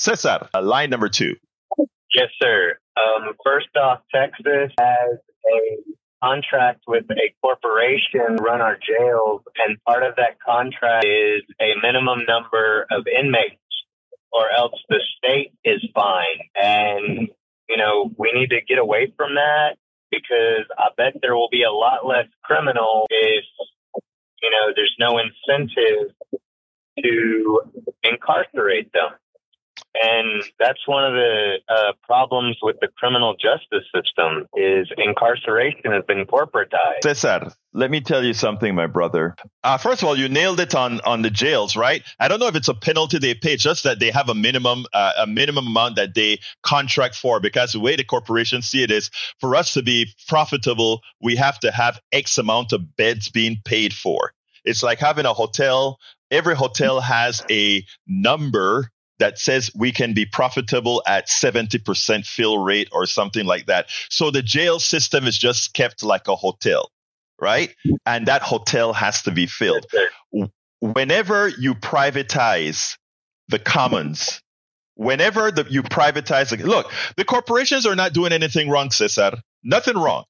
[0.00, 1.34] Cesar, uh, line number two.
[2.14, 2.78] Yes, sir.
[2.96, 5.18] Um, first off, Texas has
[5.52, 5.78] a
[6.22, 12.20] contract with a corporation run our jails, and part of that contract is a minimum
[12.26, 13.60] number of inmates,
[14.32, 16.48] or else the state is fine.
[16.60, 17.28] And,
[17.68, 19.76] you know, we need to get away from that
[20.10, 23.44] because I bet there will be a lot less criminal if,
[24.42, 26.14] you know, there's no incentive
[27.02, 27.60] to
[28.02, 29.10] incarcerate them.
[30.00, 36.04] And that's one of the uh, problems with the criminal justice system is incarceration has
[36.06, 37.02] been corporatized.
[37.02, 39.34] Cesar, let me tell you something, my brother.
[39.64, 42.02] Uh, first of all, you nailed it on on the jails, right?
[42.20, 44.86] I don't know if it's a penalty they pay, just that they have a minimum
[44.92, 47.40] uh, a minimum amount that they contract for.
[47.40, 49.10] Because the way the corporations see it is,
[49.40, 53.92] for us to be profitable, we have to have X amount of beds being paid
[53.92, 54.32] for.
[54.64, 55.98] It's like having a hotel.
[56.30, 62.88] Every hotel has a number that says we can be profitable at 70% fill rate
[62.92, 63.90] or something like that.
[64.10, 66.90] So the jail system is just kept like a hotel,
[67.40, 67.74] right?
[68.06, 69.86] And that hotel has to be filled.
[70.80, 72.96] Whenever you privatize
[73.48, 74.40] the commons,
[74.94, 79.32] whenever the, you privatize, look, the corporations are not doing anything wrong, Cesar.
[79.64, 80.24] Nothing wrong.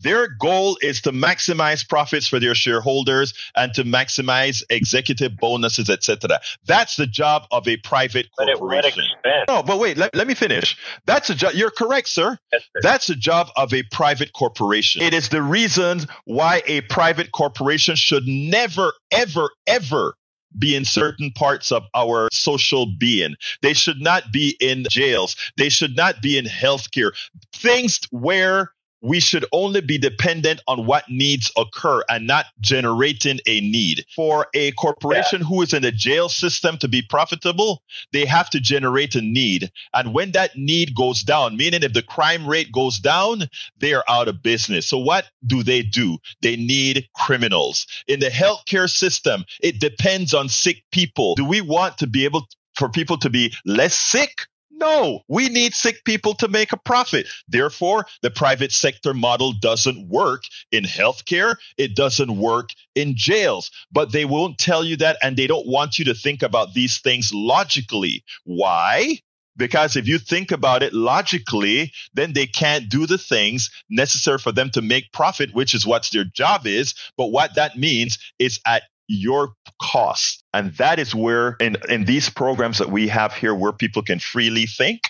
[0.00, 6.40] Their goal is to maximize profits for their shareholders and to maximize executive bonuses, etc.
[6.66, 9.04] That's the job of a private corporation.
[9.48, 10.76] No, but wait, let, let me finish.
[11.06, 11.52] That's a job.
[11.54, 12.38] You're correct, sir.
[12.52, 12.80] Yes, sir.
[12.82, 15.02] That's the job of a private corporation.
[15.02, 20.14] It is the reason why a private corporation should never, ever, ever
[20.58, 23.34] be in certain parts of our social being.
[23.62, 25.36] They should not be in jails.
[25.56, 27.12] They should not be in healthcare.
[27.54, 33.60] Things where we should only be dependent on what needs occur and not generating a
[33.60, 34.04] need.
[34.14, 35.46] For a corporation yeah.
[35.46, 39.70] who is in the jail system to be profitable, they have to generate a need.
[39.94, 43.48] And when that need goes down, meaning if the crime rate goes down,
[43.78, 44.86] they are out of business.
[44.86, 46.18] So what do they do?
[46.42, 47.86] They need criminals.
[48.06, 51.34] In the healthcare system, it depends on sick people.
[51.34, 54.46] Do we want to be able for people to be less sick
[54.80, 57.28] no, we need sick people to make a profit.
[57.46, 61.56] Therefore, the private sector model doesn't work in healthcare.
[61.76, 65.18] It doesn't work in jails, but they won't tell you that.
[65.22, 68.24] And they don't want you to think about these things logically.
[68.44, 69.18] Why?
[69.56, 74.52] Because if you think about it logically, then they can't do the things necessary for
[74.52, 76.94] them to make profit, which is what their job is.
[77.18, 80.44] But what that means is at your cost.
[80.54, 84.20] And that is where, in, in these programs that we have here, where people can
[84.20, 85.00] freely think,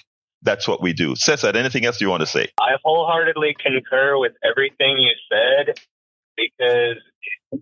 [0.42, 1.14] that's what we do.
[1.16, 2.48] Cesar, anything else you want to say?
[2.58, 5.78] I wholeheartedly concur with everything you said
[6.34, 6.96] because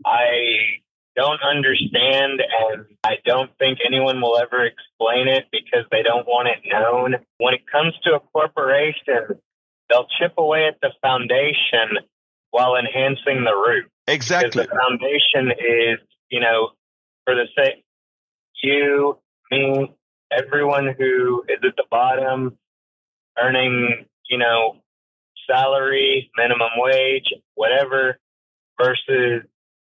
[0.07, 0.79] I
[1.17, 6.49] don't understand and I don't think anyone will ever explain it because they don't want
[6.49, 7.17] it known.
[7.39, 9.41] When it comes to a corporation,
[9.91, 11.99] they'll chip away at the foundation
[12.51, 13.87] while enhancing the roof.
[14.07, 14.63] Exactly.
[14.63, 15.99] the foundation is
[16.31, 16.71] you know,
[17.25, 17.85] for the sake
[18.63, 19.19] you,
[19.51, 19.93] me,
[20.31, 22.57] everyone who is at the bottom
[23.41, 24.77] earning, you know,
[25.51, 28.19] salary, minimum wage, whatever,
[28.81, 29.43] versus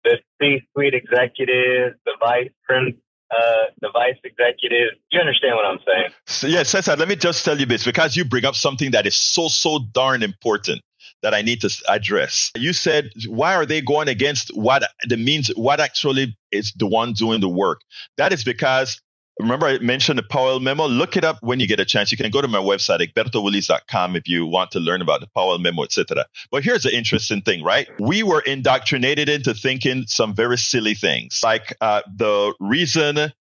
[0.03, 2.95] the C-suite executive, the vice prin,
[3.31, 4.93] uh, the vice executive.
[5.11, 6.11] You understand what I'm saying?
[6.27, 6.63] So, yeah,
[6.95, 9.79] let me just tell you this because you bring up something that is so, so
[9.79, 10.81] darn important
[11.21, 12.51] that I need to address.
[12.55, 17.13] You said, why are they going against what the means, what actually is the one
[17.13, 17.81] doing the work?
[18.17, 19.01] That is because
[19.39, 20.85] Remember, I mentioned the Powell memo.
[20.85, 22.11] Look it up when you get a chance.
[22.11, 25.57] You can go to my website, egbertowillies.com, if you want to learn about the Powell
[25.59, 26.25] memo, etc.
[26.51, 27.87] But here's the interesting thing, right?
[27.99, 33.31] We were indoctrinated into thinking some very silly things, like uh, the reason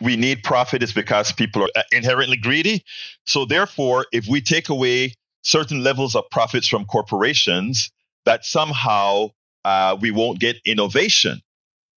[0.00, 2.84] we need profit is because people are uh, inherently greedy.
[3.24, 7.90] So therefore, if we take away certain levels of profits from corporations
[8.24, 9.28] that somehow
[9.64, 11.40] uh, we won't get innovation.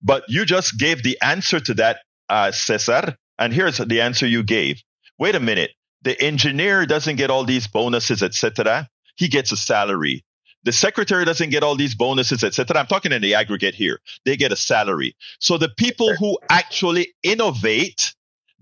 [0.03, 3.17] But you just gave the answer to that, uh, Cesar.
[3.39, 4.83] And here's the answer you gave.
[5.19, 5.71] Wait a minute.
[6.03, 8.89] The engineer doesn't get all these bonuses, etc.
[9.17, 10.25] He gets a salary.
[10.65, 12.79] The secretary doesn't get all these bonuses, etc.
[12.79, 14.01] I'm talking in the aggregate here.
[14.25, 15.15] They get a salary.
[15.39, 18.14] So the people who actually innovate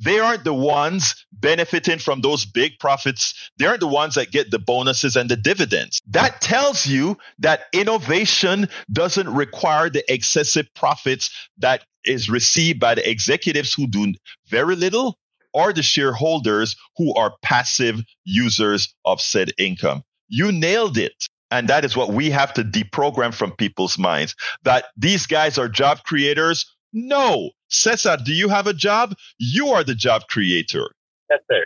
[0.02, 3.50] they aren't the ones benefiting from those big profits.
[3.58, 6.00] They aren't the ones that get the bonuses and the dividends.
[6.08, 13.08] That tells you that innovation doesn't require the excessive profits that is received by the
[13.08, 14.14] executives who do
[14.49, 15.19] very little
[15.54, 20.02] or the shareholders who are passive users of said income.
[20.28, 21.28] You nailed it.
[21.50, 25.69] And that is what we have to deprogram from people's minds that these guys are
[25.69, 27.50] job creators no.
[27.72, 29.14] Cesar, do you have a job?
[29.38, 30.90] You are the job creator.
[31.30, 31.64] Yes, sir.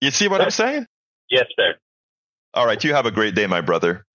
[0.00, 0.86] You see what I'm saying?
[1.28, 1.74] Yes, sir.
[2.54, 2.82] All right.
[2.82, 4.06] You have a great day, my brother.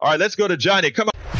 [0.00, 0.20] All right.
[0.20, 0.90] Let's go to Johnny.
[0.90, 1.39] Come on.